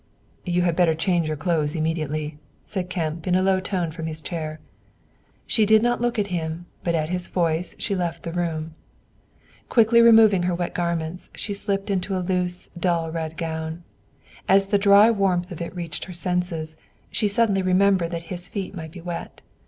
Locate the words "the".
8.23-8.31, 14.69-14.79